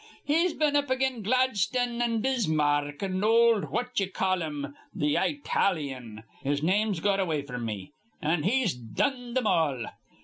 He's 0.25 0.55
been 0.55 0.75
up 0.75 0.89
again 0.89 1.21
Gladstun 1.21 2.01
an' 2.01 2.23
Bisma 2.23 2.63
arck 2.81 3.03
an' 3.03 3.23
ol' 3.23 3.61
what 3.69 3.99
ye 3.99 4.07
call 4.07 4.41
'im, 4.41 4.75
th' 4.99 5.15
Eyetalian, 5.15 6.23
his 6.41 6.63
name's 6.63 6.99
got 6.99 7.19
away 7.19 7.43
from 7.43 7.65
me, 7.65 7.91
an' 8.19 8.41
he's 8.41 8.73
done 8.73 9.35
thim 9.35 9.45
all. 9.45 9.85